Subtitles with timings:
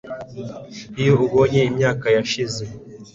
[1.01, 2.63] iyo abonye imyaka yashize